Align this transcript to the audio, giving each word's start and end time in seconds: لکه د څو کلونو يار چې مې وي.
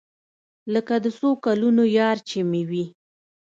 لکه 0.73 0.95
د 1.03 1.05
څو 1.17 1.29
کلونو 1.45 1.83
يار 1.99 2.17
چې 2.29 2.39
مې 2.49 2.61
وي. 2.69 2.85